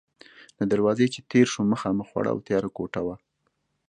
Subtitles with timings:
[0.59, 3.15] له دروازې چې تېر شوم، مخامخ وړه او تیاره کوټه وه.